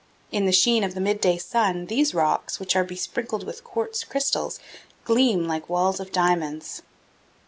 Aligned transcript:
In 0.31 0.47
the 0.47 0.51
sheen 0.51 0.83
of 0.83 0.95
the 0.95 0.99
midday 0.99 1.37
sun, 1.37 1.85
these 1.85 2.15
rocks, 2.15 2.59
which 2.59 2.75
are 2.75 2.83
besprinkled 2.83 3.45
with 3.45 3.63
quartz 3.63 4.03
crystals, 4.03 4.59
gleam 5.03 5.45
like 5.47 5.69
walls 5.69 5.99
of 5.99 6.11
diamonds. 6.11 6.81